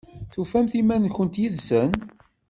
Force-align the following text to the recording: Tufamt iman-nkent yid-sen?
Tufamt 0.33 0.73
iman-nkent 0.81 1.39
yid-sen? 1.41 1.91